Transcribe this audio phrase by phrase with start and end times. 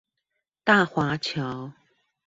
[0.63, 1.73] 大華橋